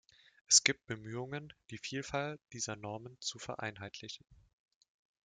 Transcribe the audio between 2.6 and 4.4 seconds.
Normen zu vereinheitlichen.